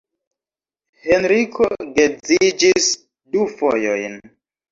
Henriko 1.03 1.67
geedziĝis 1.99 2.89
du 3.35 3.45
fojojn. 3.61 4.19